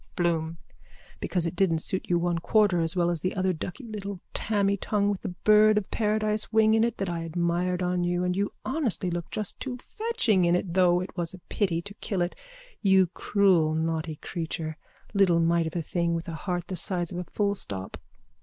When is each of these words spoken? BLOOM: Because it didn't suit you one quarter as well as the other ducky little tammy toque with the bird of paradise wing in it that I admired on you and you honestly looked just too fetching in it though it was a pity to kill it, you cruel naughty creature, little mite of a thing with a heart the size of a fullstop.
BLOOM: 0.15 0.57
Because 1.19 1.45
it 1.45 1.55
didn't 1.55 1.77
suit 1.83 2.07
you 2.09 2.17
one 2.17 2.39
quarter 2.39 2.81
as 2.81 2.95
well 2.95 3.11
as 3.11 3.21
the 3.21 3.35
other 3.35 3.53
ducky 3.53 3.83
little 3.85 4.17
tammy 4.33 4.75
toque 4.75 5.05
with 5.11 5.21
the 5.21 5.29
bird 5.43 5.77
of 5.77 5.91
paradise 5.91 6.51
wing 6.51 6.73
in 6.73 6.83
it 6.83 6.97
that 6.97 7.07
I 7.07 7.19
admired 7.19 7.83
on 7.83 8.03
you 8.03 8.23
and 8.23 8.35
you 8.35 8.51
honestly 8.65 9.11
looked 9.11 9.31
just 9.31 9.59
too 9.59 9.77
fetching 9.77 10.43
in 10.45 10.55
it 10.55 10.73
though 10.73 11.01
it 11.01 11.15
was 11.15 11.35
a 11.35 11.39
pity 11.49 11.83
to 11.83 11.93
kill 12.01 12.23
it, 12.23 12.35
you 12.81 13.05
cruel 13.13 13.75
naughty 13.75 14.15
creature, 14.15 14.75
little 15.13 15.39
mite 15.39 15.67
of 15.67 15.75
a 15.75 15.83
thing 15.83 16.15
with 16.15 16.27
a 16.27 16.33
heart 16.33 16.65
the 16.65 16.75
size 16.75 17.11
of 17.11 17.19
a 17.19 17.23
fullstop. 17.25 17.97